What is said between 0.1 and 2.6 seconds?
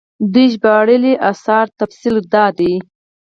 د دوي ژباړلي اثارو تفصيل دا